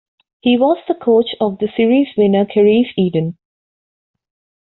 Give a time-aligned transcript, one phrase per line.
[0.39, 3.37] He was the coach of the series winner Karise Eden.